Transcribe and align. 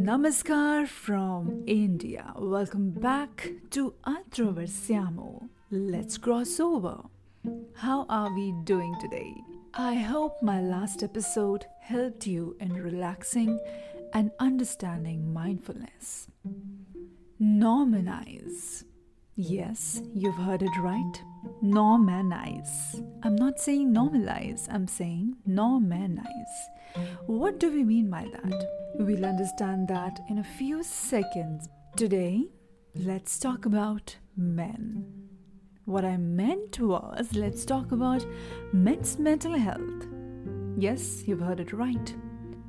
Namaskar 0.00 0.88
from 0.88 1.62
India. 1.66 2.32
Welcome 2.38 2.90
back 2.90 3.50
to 3.72 3.92
Atroversiamo. 4.06 5.50
Let's 5.70 6.16
cross 6.16 6.58
over. 6.58 7.02
How 7.74 8.06
are 8.08 8.34
we 8.34 8.54
doing 8.64 8.94
today? 8.98 9.34
I 9.74 9.96
hope 9.96 10.42
my 10.42 10.62
last 10.62 11.02
episode 11.02 11.66
helped 11.82 12.26
you 12.26 12.56
in 12.60 12.72
relaxing 12.72 13.60
and 14.14 14.30
understanding 14.38 15.34
mindfulness. 15.34 16.28
Normanize. 17.38 18.84
Yes, 19.36 20.00
you've 20.14 20.46
heard 20.46 20.62
it 20.62 20.76
right. 20.80 21.22
Normanize. 21.62 23.04
Not 23.40 23.58
saying 23.58 23.94
mm. 23.94 23.96
normalize, 23.96 24.68
I'm 24.70 24.86
saying 24.86 25.36
normanize. 25.48 26.56
What 27.24 27.58
do 27.58 27.72
we 27.72 27.84
mean 27.84 28.10
by 28.10 28.26
that? 28.34 28.68
We'll 28.96 29.24
understand 29.24 29.88
that 29.88 30.20
in 30.28 30.40
a 30.40 30.44
few 30.58 30.82
seconds. 30.82 31.66
Today, 31.96 32.44
let's 32.94 33.38
talk 33.38 33.64
about 33.64 34.14
men. 34.36 35.06
What 35.86 36.04
I 36.04 36.18
meant 36.18 36.80
was 36.80 37.34
let's 37.34 37.64
talk 37.64 37.92
about 37.92 38.26
men's 38.74 39.18
mental 39.18 39.56
health. 39.56 40.06
Yes, 40.76 41.26
you've 41.26 41.40
heard 41.40 41.60
it 41.60 41.72
right. 41.72 42.14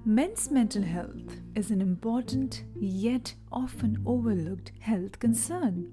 Men's 0.05 0.51
mental 0.51 0.83
health 0.83 1.41
is 1.53 1.71
an 1.71 1.81
important 1.81 2.63
yet 2.79 3.35
often 3.51 4.01
overlooked 4.05 4.71
health 4.79 5.19
concern. 5.19 5.91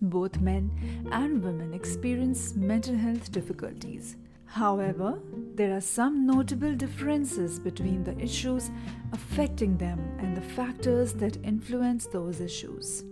Both 0.00 0.40
men 0.40 0.70
and 1.10 1.42
women 1.42 1.74
experience 1.74 2.54
mental 2.54 2.96
health 2.96 3.32
difficulties. 3.32 4.16
However, 4.46 5.18
there 5.54 5.76
are 5.76 5.80
some 5.80 6.26
notable 6.26 6.74
differences 6.74 7.58
between 7.58 8.04
the 8.04 8.18
issues 8.18 8.70
affecting 9.12 9.76
them 9.76 9.98
and 10.18 10.36
the 10.36 10.40
factors 10.40 11.12
that 11.14 11.44
influence 11.44 12.06
those 12.06 12.40
issues. 12.40 13.04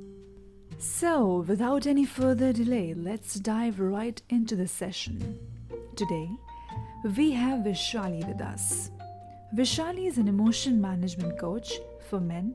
So, 0.78 1.45
without 1.47 1.87
any 1.87 2.05
further 2.05 2.53
delay, 2.53 2.95
let's 2.95 3.34
dive 3.34 3.81
right 3.81 4.21
into 4.28 4.56
the 4.56 4.69
session. 4.69 5.39
Today, 5.97 6.31
we 7.17 7.33
have 7.33 7.61
Vishali 7.61 8.27
with 8.27 8.41
us. 8.41 8.91
Vishali 9.55 10.06
is 10.06 10.19
an 10.19 10.28
emotion 10.28 10.81
management 10.81 11.39
coach 11.39 11.73
for 12.09 12.21
men 12.21 12.55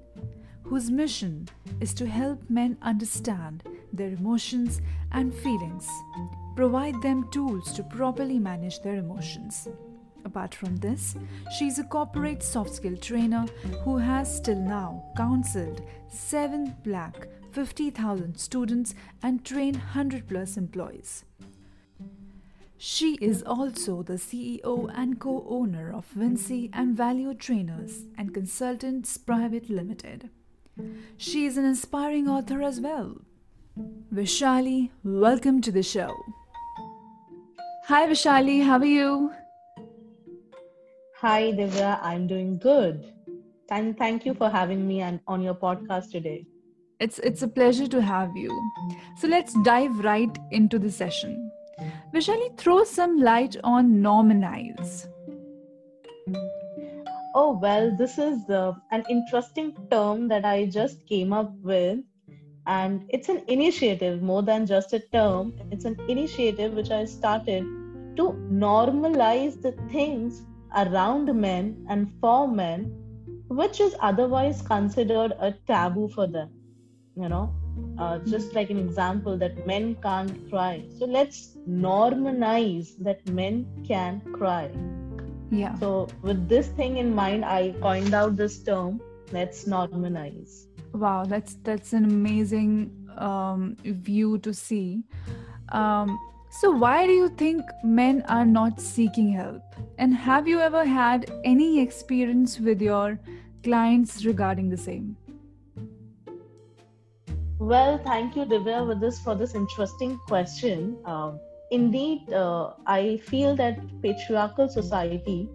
whose 0.64 0.90
mission 0.90 1.48
is 1.80 1.94
to 1.96 2.08
help 2.08 2.50
men 2.50 2.78
understand 2.82 3.64
their 3.94 4.10
emotions 4.10 4.82
and 5.12 5.34
feelings, 5.34 5.88
provide 6.56 7.02
them 7.02 7.30
tools 7.32 7.72
to 7.74 7.84
properly 7.84 8.40
manage 8.40 8.82
their 8.82 8.96
emotions. 8.96 9.68
Apart 10.24 10.54
from 10.54 10.78
this, 10.78 11.16
she 11.58 11.68
is 11.68 11.80
a 11.80 11.84
corporate 11.84 12.44
soft 12.44 12.74
skill 12.74 12.96
trainer 12.98 13.46
who 13.84 13.98
has 13.98 14.40
till 14.40 14.60
now 14.60 15.04
counseled 15.18 15.82
7 16.10 16.76
lakh 16.86 17.28
50,000 17.52 18.38
students 18.38 18.96
and 19.22 19.44
trained 19.44 19.78
100 19.78 20.28
plus 20.28 20.58
employees. 20.58 21.26
She 22.78 23.16
is 23.22 23.44
also 23.44 24.02
the 24.02 24.14
CEO 24.14 24.92
and 24.96 25.20
co 25.20 25.46
owner 25.48 25.94
of 25.94 26.06
Vinci 26.08 26.70
and 26.74 26.98
Value 26.98 27.36
Trainers 27.36 28.06
and 28.18 28.34
Consultants 28.34 29.18
Private 29.18 29.70
Limited. 29.70 30.30
She 31.18 31.46
is 31.46 31.58
an 31.58 31.66
inspiring 31.66 32.28
author 32.28 32.64
as 32.64 32.80
well. 32.82 33.18
Vishali, 34.14 34.90
welcome 35.04 35.62
to 35.62 35.72
the 35.72 35.82
show. 35.82 36.14
Hi, 37.86 38.08
Vishali, 38.08 38.64
how 38.64 38.78
are 38.78 38.86
you? 38.86 39.32
Hi, 41.18 41.52
Divya, 41.52 42.00
I'm 42.02 42.28
doing 42.28 42.58
good. 42.58 43.14
And 43.70 43.98
thank 43.98 44.26
you 44.26 44.34
for 44.34 44.50
having 44.50 44.88
me 44.88 45.02
on 45.28 45.42
your 45.42 45.56
podcast 45.56 46.12
today. 46.12 46.46
It's, 47.00 47.20
it's 47.20 47.42
a 47.42 47.48
pleasure 47.48 47.88
to 47.88 48.02
have 48.02 48.36
you. 48.36 48.52
So 49.18 49.28
let's 49.28 49.54
dive 49.64 50.00
right 50.00 50.38
into 50.52 50.78
the 50.78 50.92
session. 50.92 51.52
Vishali, 52.14 52.58
throw 52.58 52.84
some 52.84 53.18
light 53.18 53.56
on 53.64 54.02
normanize. 54.02 55.08
Oh, 57.34 57.58
well, 57.62 57.96
this 57.98 58.18
is 58.18 58.50
uh, 58.50 58.74
an 58.92 59.06
interesting 59.10 59.76
term 59.90 60.28
that 60.28 60.44
I 60.44 60.66
just 60.66 61.08
came 61.08 61.32
up 61.32 61.54
with. 61.62 62.00
And 62.74 63.06
it's 63.10 63.30
an 63.34 63.42
initiative 63.56 64.22
more 64.22 64.42
than 64.50 64.66
just 64.72 64.94
a 64.94 65.00
term. 65.16 65.54
It's 65.72 65.86
an 65.86 65.98
initiative 66.08 66.74
which 66.74 66.92
I 66.92 67.04
started 67.06 67.64
to 68.18 68.26
normalize 68.66 69.62
the 69.62 69.74
things 69.96 70.44
around 70.84 71.34
men 71.34 71.86
and 71.90 72.12
for 72.22 72.48
men, 72.48 72.86
which 73.50 73.82
is 73.82 73.96
otherwise 74.00 74.62
considered 74.62 75.34
a 75.40 75.52
taboo 75.68 76.08
for 76.10 76.28
them. 76.28 76.50
You 77.16 77.28
know, 77.28 77.54
uh, 77.98 78.20
just 78.20 78.54
like 78.54 78.70
an 78.70 78.80
example 78.80 79.38
that 79.38 79.68
men 79.68 79.96
can't 80.08 80.50
cry. 80.50 80.86
So 80.98 81.06
let's 81.06 81.58
normalize 81.68 82.98
that 83.00 83.28
men 83.28 83.68
can 83.86 84.22
cry 84.34 84.72
yeah 85.52 85.78
so 85.80 86.08
with 86.22 86.48
this 86.48 86.68
thing 86.80 86.98
in 86.98 87.14
mind 87.14 87.44
i 87.44 87.74
coined 87.82 88.14
out 88.14 88.38
this 88.38 88.64
term 88.64 89.02
let's 89.34 89.66
normanize 89.66 90.68
wow 90.94 91.26
that's 91.26 91.56
that's 91.64 91.94
an 91.94 92.06
amazing 92.06 93.02
um, 93.18 93.76
view 93.84 94.38
to 94.40 94.54
see. 94.54 95.04
Um, 95.70 96.20
so 96.50 96.70
why 96.70 97.06
do 97.06 97.14
you 97.14 97.30
think 97.30 97.64
men 97.84 98.24
are 98.28 98.46
not 98.46 98.82
seeking 98.82 99.32
help? 99.32 99.64
And 99.98 100.14
have 100.14 100.48
you 100.48 100.60
ever 100.60 100.84
had 100.84 101.32
any 101.46 101.80
experience 101.80 102.60
with 102.60 102.82
your 102.82 103.20
clients 103.64 104.26
regarding 104.26 104.70
the 104.70 104.78
same? 104.78 105.16
Well 107.60 108.00
thank 108.00 108.36
you 108.36 108.46
divya 108.46 108.86
with 108.88 109.00
this 109.00 109.20
for 109.20 109.36
this 109.36 109.56
interesting 109.56 110.18
question. 110.28 110.98
Um, 111.06 111.40
indeed, 111.70 112.34
uh, 112.34 112.74
I 112.86 113.18
feel 113.18 113.56
that 113.56 113.80
patriarchal 114.02 114.68
society 114.68 115.48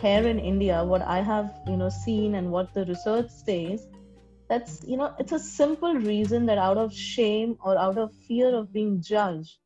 here 0.00 0.26
in 0.26 0.38
India, 0.38 0.82
what 0.82 1.02
I 1.02 1.20
have 1.20 1.52
you 1.66 1.76
know 1.76 1.88
seen 1.88 2.36
and 2.36 2.50
what 2.50 2.72
the 2.72 2.86
research 2.86 3.28
says, 3.30 3.86
that's 4.50 4.82
you 4.86 4.98
know 4.98 5.14
it's 5.20 5.32
a 5.32 5.40
simple 5.40 5.94
reason 5.94 6.46
that 6.46 6.58
out 6.58 6.78
of 6.78 6.94
shame 6.94 7.56
or 7.64 7.78
out 7.78 7.98
of 7.98 8.12
fear 8.28 8.54
of 8.56 8.72
being 8.72 9.02
judged, 9.02 9.58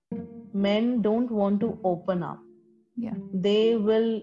men 0.55 1.03
don't 1.03 1.31
want 1.31 1.61
to 1.61 1.79
open 1.85 2.23
up. 2.23 2.41
Yeah, 2.97 3.17
they 3.33 3.77
will 3.77 4.23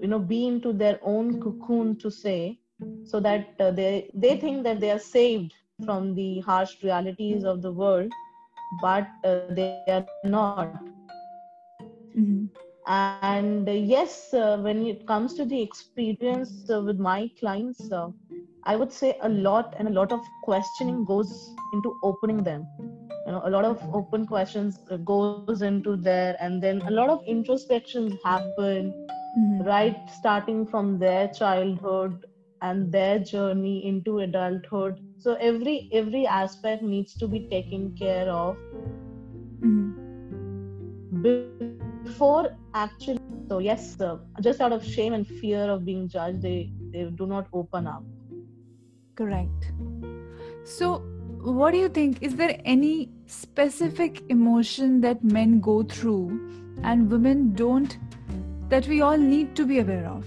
you 0.00 0.08
know 0.08 0.18
be 0.20 0.46
into 0.46 0.72
their 0.72 0.98
own 1.02 1.40
cocoon 1.40 1.96
to 1.98 2.10
say, 2.10 2.58
so 3.04 3.20
that 3.20 3.54
uh, 3.60 3.70
they 3.72 4.10
they 4.14 4.36
think 4.36 4.64
that 4.64 4.80
they 4.80 4.90
are 4.90 4.98
saved 4.98 5.54
from 5.84 6.14
the 6.14 6.40
harsh 6.40 6.82
realities 6.82 7.44
of 7.44 7.62
the 7.62 7.72
world, 7.72 8.12
but 8.82 9.08
uh, 9.24 9.36
they 9.48 9.66
are 9.66 9.80
not 9.88 10.38
Mm-hmm. 12.18 12.46
And 12.86 13.68
uh, 13.68 13.72
yes, 13.72 14.32
uh, 14.34 14.58
when 14.58 14.86
it 14.86 15.06
comes 15.06 15.34
to 15.34 15.44
the 15.44 15.60
experience 15.62 16.68
uh, 16.70 16.80
with 16.82 16.98
my 16.98 17.30
clients, 17.38 17.90
uh, 17.92 18.08
I 18.64 18.76
would 18.76 18.92
say 18.92 19.16
a 19.22 19.28
lot 19.28 19.74
and 19.78 19.88
a 19.88 19.90
lot 19.90 20.12
of 20.12 20.20
questioning 20.42 21.04
goes 21.04 21.54
into 21.72 21.98
opening 22.02 22.42
them. 22.44 22.66
You 23.26 23.32
know, 23.32 23.42
a 23.44 23.50
lot 23.50 23.64
of 23.64 23.82
open 23.94 24.26
questions 24.26 24.78
uh, 24.90 24.96
goes 24.96 25.62
into 25.62 25.96
there, 25.96 26.36
and 26.40 26.62
then 26.62 26.82
a 26.82 26.90
lot 26.90 27.08
of 27.08 27.22
introspections 27.26 28.18
happen, 28.24 28.92
mm-hmm. 29.38 29.62
right? 29.62 29.96
Starting 30.10 30.66
from 30.66 30.98
their 30.98 31.28
childhood 31.28 32.26
and 32.60 32.90
their 32.90 33.18
journey 33.18 33.86
into 33.86 34.20
adulthood. 34.20 35.00
So 35.18 35.34
every 35.34 35.88
every 35.92 36.26
aspect 36.26 36.82
needs 36.82 37.14
to 37.18 37.28
be 37.28 37.48
taken 37.48 37.96
care 37.96 38.28
of. 38.28 38.56
Mm-hmm 39.60 40.02
before 42.02 42.56
actually 42.74 43.20
so 43.48 43.58
yes 43.58 44.00
uh, 44.00 44.16
just 44.40 44.60
out 44.60 44.72
of 44.72 44.84
shame 44.84 45.12
and 45.12 45.26
fear 45.26 45.64
of 45.74 45.84
being 45.84 46.08
judged 46.08 46.42
they 46.42 46.70
they 46.92 47.04
do 47.20 47.26
not 47.26 47.46
open 47.52 47.86
up 47.86 48.02
correct. 49.14 49.72
So 50.64 50.98
what 51.42 51.72
do 51.72 51.78
you 51.78 51.88
think? 51.88 52.22
Is 52.22 52.36
there 52.36 52.60
any 52.64 53.10
specific 53.26 54.22
emotion 54.28 55.00
that 55.00 55.24
men 55.24 55.60
go 55.60 55.82
through 55.82 56.78
and 56.82 57.10
women 57.10 57.52
don't 57.54 57.98
that 58.68 58.86
we 58.86 59.00
all 59.02 59.18
need 59.18 59.56
to 59.56 59.66
be 59.66 59.80
aware 59.80 60.06
of? 60.06 60.26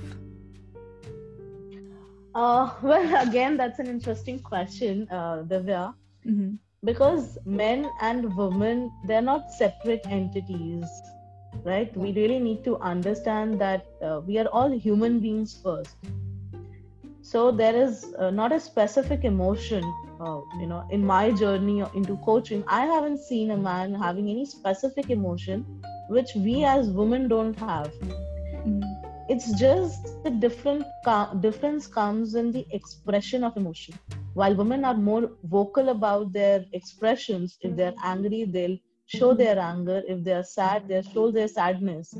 Uh, 2.33 2.69
well 2.83 3.27
again 3.27 3.55
that's 3.57 3.79
an 3.79 3.87
interesting 3.87 4.39
question 4.39 5.07
uh, 5.09 5.43
divya. 5.43 5.93
Mm-hmm. 6.25 6.55
because 6.83 7.37
men 7.45 7.87
and 8.01 8.35
women 8.35 8.91
they're 9.05 9.21
not 9.21 9.51
separate 9.51 10.01
entities 10.07 10.89
right? 11.63 11.95
We 11.95 12.11
really 12.13 12.39
need 12.39 12.63
to 12.65 12.77
understand 12.77 13.61
that 13.61 13.85
uh, 14.01 14.21
we 14.25 14.37
are 14.39 14.47
all 14.47 14.69
human 14.69 15.19
beings 15.19 15.57
first 15.63 15.95
so 17.25 17.51
there 17.51 17.75
is 17.75 18.13
uh, 18.19 18.29
not 18.29 18.51
a 18.51 18.59
specific 18.59 19.23
emotion 19.23 19.83
uh, 20.19 20.41
you 20.59 20.67
know 20.67 20.85
in 20.91 21.03
my 21.03 21.31
journey 21.31 21.83
into 21.95 22.17
coaching. 22.17 22.63
I 22.67 22.85
haven't 22.85 23.19
seen 23.19 23.49
a 23.51 23.57
man 23.57 23.95
having 23.95 24.29
any 24.29 24.45
specific 24.45 25.09
emotion 25.09 25.65
which 26.09 26.35
we 26.35 26.63
as 26.63 26.89
women 26.89 27.27
don't 27.27 27.57
have. 27.59 27.91
Mm. 28.67 28.83
it's 29.33 29.47
just 29.59 30.07
the 30.23 30.29
different 30.29 30.85
difference 31.41 31.87
comes 31.87 32.35
in 32.35 32.51
the 32.51 32.65
expression 32.71 33.43
of 33.43 33.57
emotion. 33.57 33.97
While 34.35 34.55
women 34.55 34.85
are 34.85 34.93
more 34.93 35.31
vocal 35.43 35.89
about 35.89 36.31
their 36.31 36.63
expressions 36.73 37.57
if 37.61 37.75
they're 37.75 37.99
angry 38.03 38.45
they'll 38.45 38.77
show 39.07 39.33
their 39.33 39.57
anger. 39.57 40.01
If 40.07 40.23
they're 40.23 40.43
sad 40.43 40.87
they'll 40.87 41.11
show 41.17 41.31
their 41.31 41.47
sadness. 41.47 42.13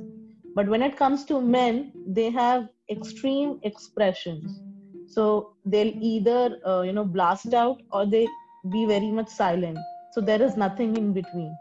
But 0.55 0.67
when 0.67 0.81
it 0.81 0.97
comes 0.97 1.25
to 1.25 1.41
men 1.41 1.91
they 2.07 2.31
have 2.31 2.69
extreme 2.89 3.59
expressions 3.63 4.64
so 5.07 5.53
they'll 5.65 5.93
either 6.01 6.59
uh, 6.65 6.81
you 6.81 6.93
know 6.93 7.05
blast 7.05 7.53
out 7.53 7.81
or 7.91 8.05
they 8.05 8.27
be 8.71 8.85
very 8.85 9.11
much 9.11 9.29
silent. 9.29 9.77
So 10.11 10.21
there 10.21 10.41
is 10.41 10.57
nothing 10.57 10.95
in 10.97 11.13
between. 11.13 11.55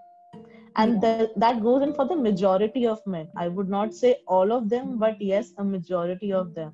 And 0.76 1.00
the, 1.00 1.30
that 1.36 1.62
goes 1.62 1.82
in 1.82 1.94
for 1.94 2.06
the 2.06 2.16
majority 2.16 2.86
of 2.86 3.04
men. 3.06 3.28
I 3.36 3.48
would 3.48 3.68
not 3.68 3.94
say 3.94 4.16
all 4.26 4.52
of 4.52 4.68
them 4.68 4.98
but 4.98 5.20
yes 5.20 5.52
a 5.58 5.64
majority 5.64 6.32
of 6.32 6.54
them. 6.54 6.72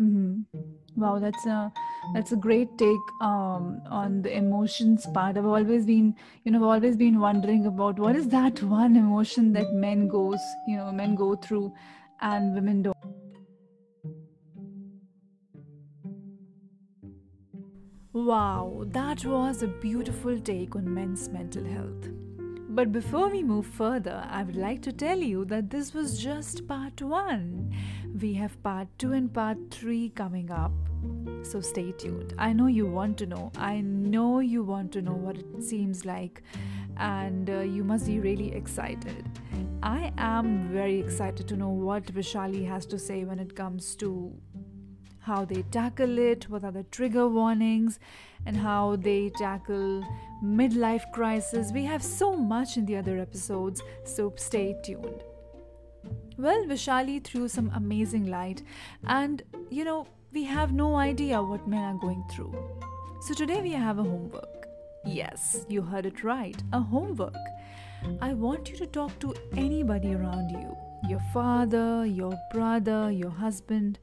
Mm-hmm. 0.00 1.00
wow 1.00 1.20
that's 1.20 1.46
a 1.46 1.72
that's 2.14 2.32
a 2.32 2.36
great 2.36 2.68
take 2.78 3.10
um, 3.20 3.80
on 3.88 4.22
the 4.22 4.36
emotions 4.36 5.06
part. 5.14 5.36
I've 5.38 5.46
always 5.46 5.86
been 5.86 6.16
you 6.44 6.50
know 6.50 6.58
i've 6.58 6.70
always 6.76 6.96
been 6.96 7.20
wondering 7.20 7.66
about 7.66 8.00
what 8.00 8.16
is 8.16 8.26
that 8.30 8.60
one 8.62 8.96
emotion 8.96 9.52
that 9.52 9.72
men 9.72 10.08
goes 10.08 10.40
you 10.66 10.76
know 10.76 10.90
men 10.90 11.14
go 11.14 11.36
through 11.36 11.72
and 12.20 12.54
women 12.54 12.82
don't 12.82 13.23
Wow, 18.14 18.84
that 18.92 19.24
was 19.24 19.64
a 19.64 19.66
beautiful 19.66 20.38
take 20.38 20.76
on 20.76 20.94
men's 20.94 21.28
mental 21.28 21.64
health. 21.64 22.10
But 22.68 22.92
before 22.92 23.28
we 23.28 23.42
move 23.42 23.66
further, 23.66 24.24
I 24.30 24.44
would 24.44 24.54
like 24.54 24.82
to 24.82 24.92
tell 24.92 25.18
you 25.18 25.44
that 25.46 25.68
this 25.68 25.92
was 25.92 26.16
just 26.22 26.68
part 26.68 27.02
one. 27.02 27.74
We 28.20 28.32
have 28.34 28.62
part 28.62 28.86
two 28.98 29.14
and 29.14 29.34
part 29.34 29.58
three 29.72 30.10
coming 30.10 30.52
up. 30.52 30.70
So 31.42 31.60
stay 31.60 31.90
tuned. 31.90 32.34
I 32.38 32.52
know 32.52 32.68
you 32.68 32.86
want 32.86 33.18
to 33.18 33.26
know. 33.26 33.50
I 33.56 33.80
know 33.80 34.38
you 34.38 34.62
want 34.62 34.92
to 34.92 35.02
know 35.02 35.14
what 35.14 35.36
it 35.36 35.64
seems 35.64 36.04
like, 36.04 36.40
and 36.98 37.50
uh, 37.50 37.62
you 37.62 37.82
must 37.82 38.06
be 38.06 38.20
really 38.20 38.54
excited. 38.54 39.28
I 39.82 40.12
am 40.18 40.68
very 40.68 41.00
excited 41.00 41.48
to 41.48 41.56
know 41.56 41.70
what 41.70 42.04
Vishali 42.04 42.64
has 42.68 42.86
to 42.86 42.98
say 42.98 43.24
when 43.24 43.40
it 43.40 43.56
comes 43.56 43.96
to 43.96 44.32
how 45.24 45.44
they 45.44 45.62
tackle 45.70 46.18
it, 46.18 46.48
what 46.50 46.64
are 46.64 46.70
the 46.70 46.82
trigger 46.84 47.26
warnings, 47.26 47.98
and 48.44 48.56
how 48.56 48.96
they 48.96 49.30
tackle 49.30 50.04
midlife 50.42 51.10
crisis. 51.12 51.72
We 51.72 51.84
have 51.84 52.02
so 52.02 52.36
much 52.36 52.76
in 52.76 52.84
the 52.84 52.96
other 52.96 53.18
episodes, 53.18 53.82
so 54.04 54.34
stay 54.36 54.76
tuned. 54.84 55.22
Well, 56.36 56.64
Vishali 56.64 57.24
threw 57.24 57.48
some 57.48 57.70
amazing 57.74 58.26
light, 58.26 58.62
and 59.06 59.42
you 59.70 59.84
know, 59.84 60.06
we 60.32 60.44
have 60.44 60.72
no 60.72 60.96
idea 60.96 61.42
what 61.42 61.66
men 61.66 61.82
are 61.82 61.98
going 61.98 62.24
through. 62.30 62.54
So 63.22 63.32
today 63.32 63.62
we 63.62 63.70
have 63.70 63.98
a 63.98 64.02
homework. 64.02 64.66
Yes, 65.06 65.64
you 65.68 65.80
heard 65.80 66.04
it 66.04 66.22
right 66.22 66.62
a 66.72 66.80
homework. 66.80 67.34
I 68.20 68.34
want 68.34 68.68
you 68.68 68.76
to 68.76 68.86
talk 68.86 69.18
to 69.20 69.34
anybody 69.56 70.14
around 70.14 70.50
you 70.50 70.76
your 71.08 71.20
father, 71.32 72.06
your 72.06 72.32
brother, 72.50 73.10
your 73.10 73.30
husband 73.30 73.98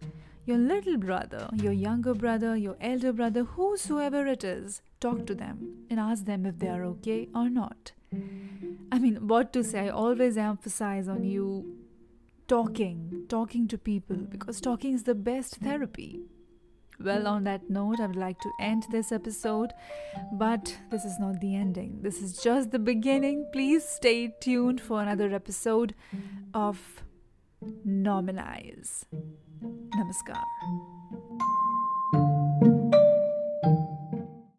your 0.51 0.59
little 0.59 0.97
brother, 0.97 1.49
your 1.53 1.71
younger 1.71 2.13
brother, 2.13 2.57
your 2.57 2.75
elder 2.81 3.13
brother, 3.13 3.43
whosoever 3.43 4.27
it 4.27 4.43
is, 4.43 4.81
talk 4.99 5.25
to 5.25 5.33
them 5.33 5.85
and 5.89 5.97
ask 5.97 6.25
them 6.25 6.45
if 6.45 6.59
they 6.59 6.67
are 6.67 6.83
okay 6.83 7.29
or 7.33 7.49
not. 7.49 7.93
I 8.91 8.99
mean, 8.99 9.29
what 9.29 9.53
to 9.53 9.63
say? 9.63 9.85
I 9.85 9.89
always 9.89 10.35
emphasize 10.35 11.07
on 11.07 11.23
you 11.23 11.77
talking, 12.49 13.23
talking 13.29 13.69
to 13.69 13.77
people 13.77 14.17
because 14.17 14.59
talking 14.59 14.93
is 14.93 15.03
the 15.03 15.15
best 15.15 15.55
therapy. 15.67 16.19
Well, 16.99 17.27
on 17.27 17.45
that 17.45 17.69
note, 17.69 18.01
I 18.01 18.07
would 18.07 18.17
like 18.17 18.39
to 18.41 18.51
end 18.59 18.87
this 18.91 19.13
episode, 19.13 19.71
but 20.33 20.77
this 20.91 21.05
is 21.05 21.17
not 21.17 21.39
the 21.39 21.55
ending. 21.55 21.99
This 22.01 22.21
is 22.21 22.43
just 22.43 22.71
the 22.71 22.77
beginning. 22.77 23.49
Please 23.53 23.85
stay 23.85 24.33
tuned 24.41 24.81
for 24.81 25.01
another 25.01 25.33
episode 25.33 25.95
of 26.53 27.03
Normanize. 27.87 29.05
नमस्कार 29.90 30.44